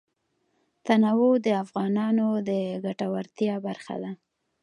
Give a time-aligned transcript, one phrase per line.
[0.85, 2.49] تنوع د افغانانو د
[2.85, 4.11] ګټورتیا برخه ده.